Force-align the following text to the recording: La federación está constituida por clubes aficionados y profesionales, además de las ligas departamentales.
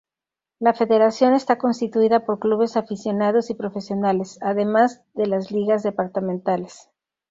La 0.57 0.73
federación 0.73 1.35
está 1.35 1.59
constituida 1.59 2.25
por 2.25 2.39
clubes 2.39 2.75
aficionados 2.75 3.51
y 3.51 3.53
profesionales, 3.53 4.39
además 4.41 5.03
de 5.13 5.27
las 5.27 5.51
ligas 5.51 5.83
departamentales. 5.83 6.89